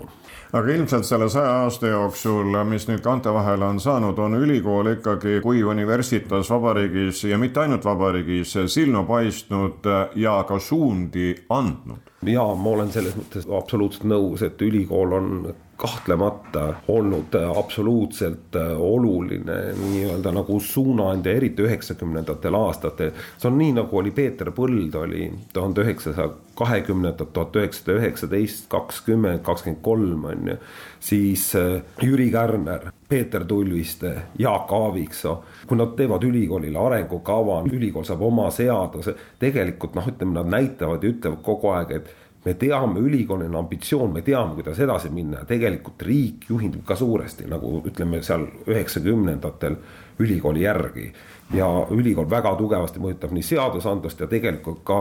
Aga 0.55 0.71
ilmselt 0.71 1.03
selle 1.07 1.27
saja 1.29 1.63
aasta 1.65 1.89
jooksul, 1.89 2.53
mis 2.69 2.85
nüüd 2.87 3.01
kaante 3.03 3.33
vahele 3.33 3.65
on 3.65 3.79
saanud, 3.83 4.19
on 4.19 4.37
ülikool 4.39 4.93
ikkagi 4.93 5.39
kui 5.43 5.63
universitas 5.63 6.49
vabariigis 6.53 7.23
ja 7.27 7.39
mitte 7.41 7.63
ainult 7.65 7.85
vabariigis 7.85 8.53
silma 8.71 9.03
paistnud 9.03 9.89
ja 10.15 10.37
ka 10.47 10.59
suundi 10.59 11.33
andnud. 11.49 12.13
Ja 12.25 12.45
ma 12.55 12.71
olen 12.77 12.91
selles 12.93 13.17
mõttes 13.17 13.49
absoluutselt 13.51 14.07
nõus, 14.09 14.45
et 14.45 14.61
ülikool 14.61 15.17
on 15.17 15.33
kahtlemata 15.77 16.73
olnud 16.87 17.35
absoluutselt 17.57 18.55
oluline 18.77 19.57
nii-öelda 19.79 20.31
nagu 20.31 20.59
suunaandja, 20.59 21.33
eriti 21.35 21.65
üheksakümnendatel 21.67 22.55
aastatel. 22.55 23.11
see 23.37 23.49
on 23.51 23.57
nii, 23.57 23.73
nagu 23.81 23.97
oli 23.97 24.11
Peeter 24.11 24.51
Põld 24.55 24.95
oli 24.95 25.31
tuhande 25.53 25.83
üheksasaja 25.83 26.29
kahekümnendat, 26.55 27.33
tuhat 27.33 27.55
üheksasada 27.55 27.97
üheksateist, 27.99 28.69
kakskümmend, 28.69 29.43
kakskümmend 29.43 29.81
kolm 29.83 30.23
on 30.25 30.47
ju. 30.47 30.57
siis 30.99 31.55
äh, 31.55 31.81
Jüri 32.01 32.31
Kärner, 32.31 32.91
Peeter 33.09 33.45
Tulviste, 33.45 34.15
Jaak 34.39 34.71
Aaviksoo, 34.73 35.43
kui 35.67 35.77
nad 35.77 35.93
teevad 35.97 36.23
ülikoolile 36.23 36.79
arengukava, 36.79 37.61
ülikool 37.71 38.03
saab 38.03 38.21
oma 38.21 38.49
seaduse, 38.51 39.15
tegelikult 39.39 39.95
noh, 39.95 40.07
ütleme, 40.07 40.39
nad 40.39 40.49
näitavad 40.49 41.03
ja 41.03 41.11
ütlevad 41.11 41.43
kogu 41.43 41.75
aeg, 41.75 41.91
et 41.91 42.13
me 42.45 42.53
teame, 42.53 42.99
ülikoolil 42.99 43.49
on 43.49 43.55
ambitsioon, 43.55 44.13
me 44.13 44.21
teame, 44.21 44.53
kuidas 44.53 44.79
edasi 44.79 45.09
minna 45.09 45.41
ja 45.41 45.45
tegelikult 45.49 46.01
riik 46.01 46.49
juhindub 46.49 46.85
ka 46.85 46.95
suuresti 46.95 47.47
nagu 47.49 47.79
ütleme 47.89 48.21
seal 48.23 48.45
üheksakümnendatel 48.67 49.75
ülikooli 50.19 50.61
järgi. 50.61 51.13
ja 51.53 51.67
ülikool 51.91 52.29
väga 52.29 52.55
tugevasti 52.55 52.99
mõjutab 52.99 53.33
nii 53.33 53.43
seadusandlust 53.43 54.19
ja 54.19 54.27
tegelikult 54.27 54.79
ka 54.83 54.99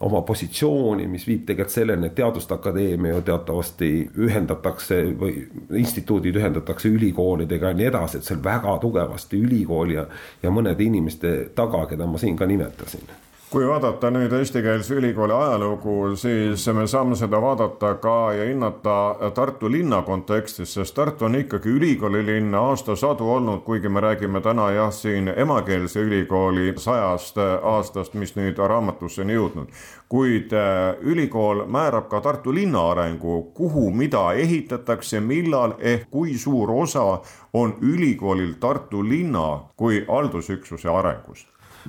oma 0.00 0.20
positsiooni, 0.22 1.06
mis 1.10 1.24
viib 1.26 1.46
tegelikult 1.46 1.74
selleni, 1.74 2.06
et 2.06 2.14
Teaduste 2.14 2.54
Akadeemia 2.54 3.14
ju 3.14 3.22
teatavasti 3.26 4.10
ühendatakse 4.16 5.00
või 5.20 5.46
instituudid 5.80 6.36
ühendatakse 6.36 6.88
ülikoolidega 6.88 7.72
ja 7.72 7.78
nii 7.78 7.88
edasi, 7.90 8.18
et 8.18 8.28
see 8.28 8.36
on 8.36 8.44
väga 8.44 8.76
tugevasti 8.84 9.40
ülikooli 9.42 9.98
ja, 9.98 10.06
ja 10.42 10.52
mõnede 10.54 10.86
inimeste 10.86 11.38
taga, 11.54 11.86
keda 11.90 12.06
ma 12.06 12.20
siin 12.20 12.36
ka 12.36 12.46
nimetasin 12.46 13.27
kui 13.48 13.64
vaadata 13.64 14.10
nüüd 14.12 14.32
eestikeelse 14.36 14.94
ülikooli 14.94 15.32
ajalugu, 15.32 16.16
siis 16.20 16.66
me 16.76 16.84
saame 16.86 17.16
seda 17.16 17.40
vaadata 17.40 17.94
ka 18.02 18.32
ja 18.36 18.44
hinnata 18.44 19.30
Tartu 19.34 19.70
linna 19.72 20.02
kontekstis, 20.04 20.74
sest 20.74 20.94
Tartu 20.94 21.24
on 21.24 21.38
ikkagi 21.38 21.72
ülikoolilinn 21.72 22.54
aastasadu 22.54 23.30
olnud, 23.32 23.62
kuigi 23.64 23.88
me 23.88 24.04
räägime 24.04 24.40
täna 24.44 24.68
jah, 24.76 24.92
siin 24.92 25.32
emakeelse 25.36 26.00
ülikooli 26.00 26.74
sajast 26.76 27.40
aastast, 27.62 28.14
mis 28.14 28.36
nüüd 28.36 28.60
raamatusse 28.60 29.24
on 29.24 29.32
jõudnud. 29.32 29.72
kuid 30.08 30.52
äh, 30.52 31.00
ülikool 31.00 31.64
määrab 31.66 32.08
ka 32.08 32.20
Tartu 32.20 32.54
linna 32.54 32.90
arengu, 32.90 33.42
kuhu 33.54 33.90
mida 33.90 34.32
ehitatakse, 34.32 35.20
millal 35.20 35.76
ehk 35.80 36.10
kui 36.10 36.38
suur 36.38 36.70
osa 36.70 37.20
on 37.52 37.76
ülikoolil 37.80 38.54
Tartu 38.60 39.04
linna 39.04 39.60
kui 39.76 40.04
haldusüksuse 40.08 40.88
arengus 40.88 41.46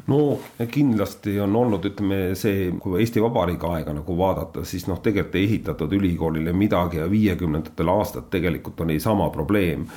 no 0.07 0.39
kindlasti 0.71 1.39
on 1.39 1.55
olnud, 1.55 1.85
ütleme 1.85 2.35
see, 2.39 2.71
kui 2.79 2.99
Eesti 3.01 3.21
Vabariigi 3.23 3.67
aega 3.67 3.93
nagu 3.93 4.17
vaadata, 4.17 4.63
siis 4.65 4.87
noh, 4.87 5.01
tegelikult 5.03 5.35
ei 5.35 5.47
ehitatud 5.49 5.93
ülikoolile 5.99 6.53
midagi 6.53 7.01
ja 7.01 7.09
viiekümnendatel 7.11 7.93
aastatel 7.93 8.29
tegelikult 8.39 8.81
on 8.81 8.91
niisama 8.93 9.29
probleem. 9.29 9.87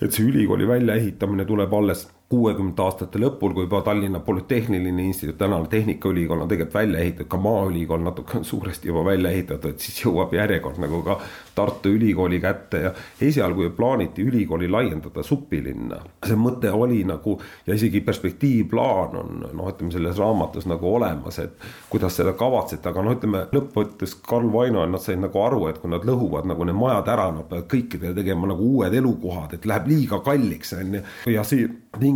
et 0.00 0.12
see 0.12 0.24
ülikooli 0.24 0.68
väljaehitamine 0.68 1.44
tuleb 1.44 1.74
alles 1.74 2.06
kuuekümnendate 2.30 2.82
aastate 2.84 3.18
lõpul, 3.18 3.50
kui 3.56 3.64
juba 3.64 3.80
Tallinna 3.82 4.20
Polütehniline 4.22 5.02
Instituut, 5.02 5.38
tänane 5.38 5.66
Tehnikaülikool 5.68 6.44
on 6.44 6.48
tegelikult 6.48 6.74
välja 6.74 6.98
ehitatud, 7.02 7.28
ka 7.32 7.38
Maaülikool 7.42 8.04
natuke 8.04 8.36
on 8.38 8.44
suuresti 8.44 8.88
juba 8.88 9.02
välja 9.04 9.32
ehitatud, 9.34 9.74
siis 9.82 10.04
jõuab 10.04 10.36
järjekord 10.38 10.78
nagu 10.78 11.00
ka 11.02 11.16
Tartu 11.54 11.90
Ülikooli 11.90 12.38
kätte 12.40 12.82
ja 12.84 12.92
esialgu 13.20 13.66
ju 13.66 13.72
plaaniti 13.74 14.22
ülikooli 14.22 14.68
laiendada 14.70 15.24
supilinna. 15.26 15.98
see 16.26 16.36
mõte 16.38 16.70
oli 16.70 17.02
nagu 17.04 17.40
ja 17.66 17.74
isegi 17.74 18.00
perspektiivplaan 18.00 19.16
on 19.18 19.42
noh, 19.50 19.66
ütleme 19.72 19.90
selles 19.90 20.18
raamatus 20.18 20.70
nagu 20.70 20.94
olemas, 20.94 21.38
et 21.42 21.58
kuidas 21.90 22.14
seda 22.16 22.36
kavatsete, 22.38 22.92
aga 22.94 23.02
noh, 23.02 23.18
ütleme 23.18 23.42
lõppvõttes 23.50 24.14
Karl 24.22 24.52
Vaino, 24.52 24.86
nad 24.86 25.02
said 25.02 25.18
nagu 25.18 25.42
aru, 25.42 25.66
et 25.66 25.82
kui 25.82 25.90
nad 25.90 26.06
lõhuvad 26.06 26.46
nagu 26.46 26.64
need 26.64 26.78
majad 26.78 27.10
ära, 27.10 27.26
nad 27.34 27.50
peavad 27.50 27.66
kõikidele 27.74 28.14
tegema 28.14 28.54
nagu 28.54 28.70
uued 28.76 28.94
elukohad, 28.94 29.58
et 29.58 29.66
läheb 29.66 29.90
liiga 29.90 30.22
kalliks 30.22 30.76
on 30.78 31.00
ju. 31.00 31.04
ja 31.34 31.42
see 31.42 31.66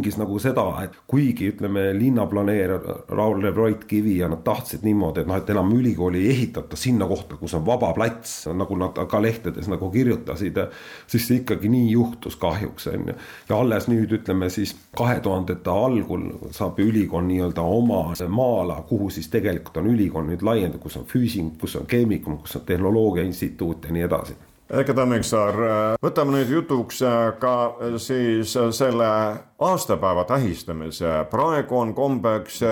tingis 0.05 0.19
nagu 0.21 0.37
seda, 0.43 0.65
et 0.85 0.97
kuigi 1.09 1.49
ütleme 1.55 1.87
linnaplaneer 1.97 2.75
Raul 3.09 3.41
Leroy 3.43 3.79
Kivi 3.89 4.19
ja 4.19 4.29
nad 4.29 4.43
tahtsid 4.45 4.85
niimoodi, 4.85 5.23
et 5.23 5.31
noh, 5.31 5.39
et 5.41 5.51
enam 5.51 5.73
ülikooli 5.73 6.21
ei 6.21 6.31
ehitata 6.35 6.77
sinna 6.77 7.09
kohta, 7.09 7.39
kus 7.41 7.55
on 7.57 7.65
vaba 7.67 7.93
plats, 7.97 8.35
nagu 8.53 8.77
nad 8.77 9.01
ka 9.09 9.23
lehtedes 9.23 9.69
nagu 9.73 9.89
kirjutasid, 9.91 10.61
siis 11.07 11.29
see 11.29 11.41
ikkagi 11.41 11.73
nii 11.73 11.91
juhtus 11.95 12.37
kahjuks 12.37 12.91
on 12.93 13.09
ju. 13.09 13.19
ja 13.49 13.59
alles 13.59 13.89
nüüd 13.89 14.13
ütleme 14.19 14.51
siis 14.53 14.77
kahe 14.97 15.21
tuhandete 15.25 15.73
algul 15.73 16.29
saab 16.53 16.79
ülikool 16.85 17.25
nii-öelda 17.25 17.65
oma 17.65 18.05
maa-ala, 18.29 18.83
kuhu 18.89 19.11
siis 19.11 19.31
tegelikult 19.33 19.81
on 19.81 19.93
ülikool 19.95 20.29
nüüd 20.29 20.45
laiendatud, 20.45 20.83
kus 20.85 21.01
on 21.01 21.09
füüsik, 21.09 21.55
kus 21.61 21.79
on 21.81 21.87
keemikum, 21.89 22.43
kus 22.45 22.61
on 22.61 22.67
tehnoloogia 22.69 23.25
instituut 23.25 23.85
ja 23.89 23.95
nii 23.95 24.05
edasi 24.05 24.37
Eke 24.65 24.95
Tammiksaar, 24.97 25.59
võtame 26.01 26.39
nüüd 26.39 26.49
jutuks 26.49 27.03
ka 27.37 27.51
siis 28.01 28.55
selle 28.73 29.09
aastapäeva 29.61 30.23
tähistamise. 30.25 31.27
praegu 31.31 31.77
on 31.77 31.93
kombeks 31.95 32.63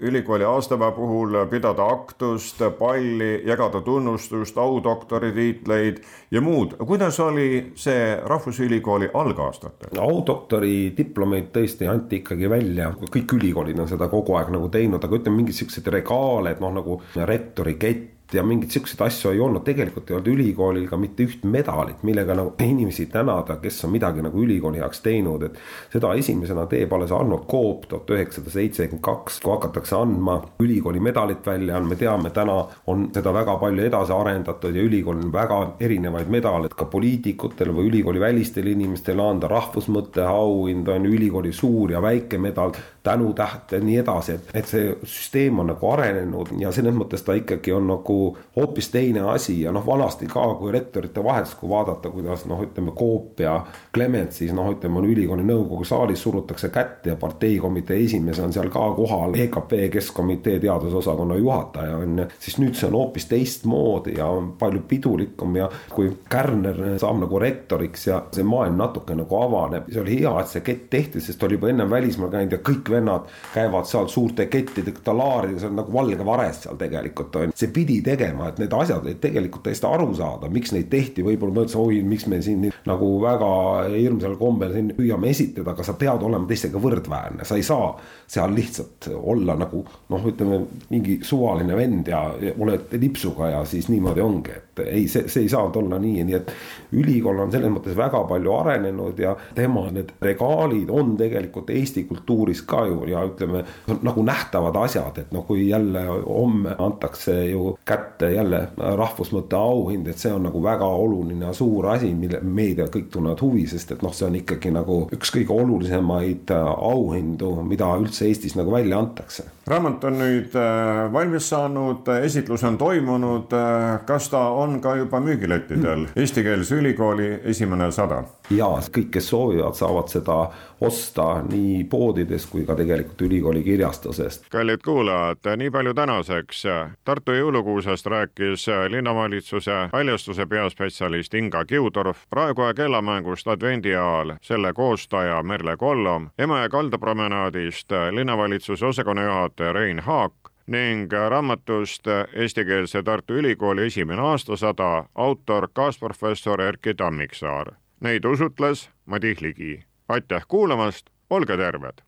ülikooli 0.00 0.44
aastapäeva 0.44 0.90
puhul 0.96 1.36
pidada 1.46 1.86
aktust, 1.86 2.58
palli, 2.78 3.46
jagada 3.46 3.80
tunnustust, 3.80 4.58
audoktori 4.58 5.30
tiitleid 5.32 6.02
ja 6.30 6.40
muud. 6.40 6.74
kuidas 6.86 7.20
oli 7.20 7.72
see 7.74 8.18
Rahvusülikooli 8.24 9.10
algaastatel? 9.14 10.00
audoktori 10.00 10.92
diplomeid 10.96 11.54
tõesti 11.54 11.86
anti 11.86 12.24
ikkagi 12.24 12.50
välja, 12.50 12.90
kõik 13.06 13.38
ülikoolid 13.38 13.78
on 13.78 13.88
seda 13.88 14.10
kogu 14.10 14.34
aeg 14.34 14.50
nagu 14.50 14.68
teinud, 14.68 14.98
aga 14.98 15.22
ütleme, 15.22 15.44
mingeid 15.44 15.62
siukseid 15.62 15.94
regaale, 15.94 16.50
et 16.50 16.60
noh, 16.60 16.74
nagu 16.74 17.00
rektori 17.14 17.78
kett 17.78 18.15
ja 18.34 18.42
mingeid 18.42 18.70
siukseid 18.74 19.00
asju 19.06 19.30
ei 19.30 19.40
olnud, 19.40 19.62
tegelikult 19.66 20.10
ei 20.10 20.16
olnud 20.16 20.30
ülikoolil 20.32 20.86
ka 20.90 20.98
mitte 20.98 21.26
üht 21.26 21.44
medalit, 21.46 22.02
millega 22.06 22.34
nagu 22.34 22.54
inimesi 22.66 23.06
tänada, 23.12 23.58
kes 23.62 23.84
on 23.86 23.92
midagi 23.94 24.24
nagu 24.24 24.42
ülikooli 24.42 24.80
heaks 24.82 25.02
teinud, 25.04 25.46
et 25.46 25.60
seda 25.92 26.12
esimesena 26.18 26.66
teeb 26.70 26.92
alles 26.92 27.14
Arnold 27.14 27.46
Koop 27.50 27.86
tuhat 27.90 28.10
üheksasada 28.16 28.54
seitsekümmend 28.56 29.04
kaks, 29.06 29.38
kui 29.44 29.54
hakatakse 29.54 29.96
andma 29.98 30.40
ülikooli 30.62 31.00
medalit 31.02 31.46
välja, 31.46 31.80
me 31.80 31.98
teame, 32.00 32.32
täna 32.34 32.58
on 32.90 33.08
seda 33.14 33.34
väga 33.36 33.56
palju 33.62 33.86
edasi 33.86 34.14
arendatud 34.16 34.74
ja 34.74 34.82
ülikoolil 34.82 35.28
on 35.28 35.32
väga 35.32 35.60
erinevaid 35.80 36.30
medaleid 36.32 36.74
ka 36.76 36.88
poliitikutel 36.90 37.70
või 37.76 37.90
ülikooli 37.92 38.20
välistel 38.20 38.66
inimestel 38.72 39.20
anda, 39.22 39.48
rahvusmõtte 39.50 40.26
auhind 40.26 40.88
on 40.90 41.06
ülikooli 41.06 41.52
suur 41.54 41.94
ja 41.94 42.02
väike 42.02 42.40
medal, 42.42 42.74
tänutäht 43.06 43.72
ja 43.72 43.80
nii 43.80 44.00
edasi, 44.02 44.34
et, 44.36 44.50
et 44.54 44.66
see 44.66 44.90
süsteem 45.04 45.60
on 45.62 45.70
nagu 45.70 45.90
arenenud 45.92 46.50
ja 46.58 46.72
selles 46.74 46.94
mõttes 46.96 47.22
ta 47.22 47.36
ikkagi 47.38 47.74
on 47.76 47.86
nagu 47.90 48.16
hoopis 48.56 48.90
teine 48.90 49.22
asi 49.30 49.60
ja 49.62 49.72
noh, 49.74 49.84
vanasti 49.86 50.26
ka, 50.30 50.46
kui 50.58 50.72
rektorite 50.74 51.22
vahetus, 51.24 51.54
kui 51.60 51.70
vaadata, 51.70 52.10
kuidas 52.10 52.46
noh, 52.50 52.62
ütleme 52.66 52.94
Coop 52.98 53.40
ja 53.42 53.60
Clement 53.94 54.34
siis 54.34 54.54
noh, 54.56 54.72
ütleme 54.74 54.98
on 54.98 55.06
ülikooli 55.06 55.46
nõukogu 55.46 55.86
saalis 55.86 56.24
surutakse 56.26 56.72
kätt 56.74 57.06
ja 57.06 57.16
parteikomitee 57.20 58.00
esimees 58.04 58.40
on 58.42 58.54
seal 58.56 58.72
ka 58.74 58.88
kohal, 58.98 59.36
EKP 59.46 59.76
keskkomitee 59.94 60.58
teadusosakonna 60.64 61.38
juhataja 61.38 61.96
on 62.02 62.18
ju, 62.22 62.28
siis 62.42 62.58
nüüd 62.62 62.74
see 62.74 62.90
on 62.90 62.98
hoopis 62.98 63.28
teistmoodi 63.30 64.16
ja 64.18 64.28
palju 64.58 64.82
pidulikum 64.88 65.56
ja 65.60 65.70
kui 65.94 66.10
Kärner 66.30 66.82
saab 66.98 67.22
nagu 67.22 67.38
rektoriks 67.38 68.08
ja 68.10 68.20
see 68.34 68.46
maailm 68.46 68.78
natuke 68.80 69.14
nagu 69.14 69.40
avaneb, 69.40 69.86
see 69.92 70.02
oli 70.02 70.20
hea, 70.20 70.34
et 70.40 70.52
see 70.52 70.66
kett 70.66 70.88
tehti, 70.90 71.22
sest 71.22 71.42
oli 71.46 71.58
juba 71.58 71.70
ennem 71.70 71.90
välismaal 71.90 72.32
käinud 72.34 72.56
ja 72.56 72.62
kõik 72.66 72.90
vennad 72.96 73.30
käivad 73.54 73.88
seal 73.88 74.08
suurte 74.12 74.48
kettidega 74.50 75.04
talaarides, 75.06 75.62
see 75.62 75.70
on 75.70 75.80
nagu 75.80 75.94
valge 75.94 76.26
vares 76.26 76.62
seal 76.64 76.78
tegelikult 76.80 77.36
on, 77.40 77.54
see 77.56 77.70
pidi 77.74 78.00
tegema, 78.04 78.50
et 78.50 78.60
need 78.62 78.74
asjad 78.76 79.04
olid 79.04 79.20
tegelikult 79.22 79.66
täiesti 79.68 79.88
aru 79.88 80.10
saada, 80.16 80.50
miks 80.52 80.74
neid 80.74 80.90
tehti, 80.92 81.24
võib-olla 81.26 81.60
mõtlesin, 81.60 81.82
oi, 81.82 82.00
miks 82.06 82.26
me 82.30 82.40
siin 82.44 82.68
nagu 82.88 83.10
väga 83.22 83.50
hirmsal 83.94 84.36
kombel 84.40 84.74
siin 84.74 84.92
püüame 84.96 85.30
esitada, 85.32 85.74
aga 85.74 85.86
sa 85.86 85.96
pead 85.98 86.24
olema 86.26 86.48
teistega 86.50 86.80
võrdväärne, 86.82 87.46
sa 87.46 87.58
ei 87.58 87.66
saa 87.66 87.92
seal 88.26 88.54
lihtsalt 88.56 89.10
olla 89.16 89.56
nagu 89.58 89.82
noh, 90.12 90.28
ütleme 90.30 90.60
mingi 90.90 91.20
suvaline 91.26 91.76
vend 91.78 92.10
ja 92.10 92.22
oled 92.58 92.94
lipsuga 93.00 93.52
ja 93.52 93.64
siis 93.68 93.90
niimoodi 93.92 94.24
ongi, 94.24 94.56
et 94.56 94.82
ei, 94.86 95.06
see, 95.10 95.28
see 95.30 95.46
ei 95.46 95.52
saanud 95.52 95.76
olla 95.80 96.00
nii, 96.02 96.24
nii 96.26 96.36
et 96.38 96.52
ülikool 96.96 97.44
on 97.44 97.52
selles 97.52 97.72
mõttes 97.72 97.96
väga 97.96 98.22
palju 98.28 98.54
arenenud 98.58 99.18
ja 99.22 99.34
tema 99.54 99.86
need 99.94 100.12
regaalid 100.22 100.90
on 100.92 101.14
tegelikult 101.18 101.70
Eesti 101.74 102.04
kultuuris 102.08 102.62
ka 102.68 102.85
ju 102.86 103.04
ja 103.10 103.24
ütleme 103.26 103.64
nagu 104.06 104.24
nähtavad 104.26 104.76
asjad, 104.84 105.18
et 105.22 105.32
noh, 105.34 105.46
kui 105.46 105.68
jälle 105.68 106.04
homme 106.26 106.76
antakse 106.78 107.34
ju 107.50 107.76
kätte 107.86 108.30
jälle 108.34 108.62
rahvusmõtte 108.76 109.58
auhind, 109.58 110.08
et 110.08 110.22
see 110.22 110.32
on 110.32 110.46
nagu 110.48 110.62
väga 110.62 110.86
oluline 110.86 111.48
ja 111.48 111.52
suur 111.56 111.90
asi, 111.94 112.12
mille 112.14 112.40
meedia 112.42 112.88
kõik 112.92 113.10
tunnevad 113.12 113.42
huvi, 113.44 113.66
sest 113.70 113.96
et 113.96 114.06
noh, 114.06 114.14
see 114.14 114.28
on 114.28 114.40
ikkagi 114.40 114.72
nagu 114.74 115.02
üks 115.16 115.34
kõige 115.34 115.54
olulisemaid 115.56 116.54
auhindu, 116.56 117.52
mida 117.66 117.92
üldse 118.00 118.26
Eestis 118.26 118.56
nagu 118.58 118.72
välja 118.74 118.98
antakse 118.98 119.46
raamat 119.66 120.04
on 120.06 120.18
nüüd 120.20 120.54
äh, 120.54 121.12
valmis 121.12 121.48
saanud, 121.50 122.06
esitlus 122.22 122.64
on 122.66 122.78
toimunud. 122.78 123.52
Äh, 123.56 123.98
kas 124.06 124.30
ta 124.30 124.44
on 124.54 124.78
ka 124.80 124.94
juba 124.96 125.20
müügilettidel? 125.20 126.06
Mm. 126.06 126.22
Eestikeelse 126.22 126.78
ülikooli 126.78 127.32
esimene 127.44 127.90
sada. 127.92 128.22
Ja 128.50 128.68
kõik, 128.92 129.10
kes 129.10 129.28
soovivad, 129.28 129.74
saavad 129.74 130.08
seda 130.10 130.36
osta 130.80 131.26
nii 131.48 131.84
poodides 131.90 132.46
kui 132.46 132.66
ka 132.66 132.76
tegelikult 132.78 133.22
ülikooli 133.26 133.62
kirjastusest. 133.64 134.48
kallid 134.50 134.82
kuulajad, 134.84 135.56
nii 135.56 135.70
palju 135.70 135.94
tänaseks. 135.94 136.62
Tartu 137.04 137.32
jõulukuusest 137.32 138.06
rääkis 138.06 138.66
linnavalitsuse 138.88 139.88
haljastuse 139.92 140.46
peaspetsialist 140.46 141.34
Inga 141.34 141.64
Kiudorf, 141.64 142.26
praegu 142.30 142.62
aeg 142.62 142.76
kellamängust 142.76 143.48
advendi 143.48 143.94
ajal 143.94 144.36
selle 144.42 144.72
koostaja 144.72 145.42
Merle 145.42 145.76
Kollom, 145.76 146.30
Emajõe 146.38 146.68
kaldapromenaadist 146.68 147.92
linnavalitsuse 148.10 148.86
osakonna 148.86 149.24
juhataja 149.24 149.72
Rein 149.72 150.00
Haak 150.00 150.32
ning 150.66 151.12
raamatust 151.12 152.06
Eestikeelse 152.34 153.02
Tartu 153.02 153.34
Ülikooli 153.34 153.86
esimene 153.86 154.22
aastasada 154.22 155.04
autor 155.14 155.68
kaasprofessor 155.72 156.60
Erkki 156.60 156.94
Tammiksaar. 156.94 157.72
Neid 158.00 158.24
usutles 158.24 158.90
Madis 159.06 159.40
Ligi. 159.40 159.84
aitäh 160.08 160.44
kuulamast, 160.48 161.06
olge 161.30 161.56
terved! 161.56 162.02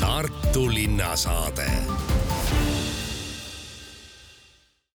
Tartu 0.00 0.74
linnasaade 0.74 1.70